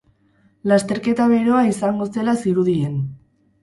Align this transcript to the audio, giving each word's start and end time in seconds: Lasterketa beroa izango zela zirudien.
Lasterketa 0.71 1.29
beroa 1.35 1.63
izango 1.75 2.11
zela 2.19 2.39
zirudien. 2.43 3.03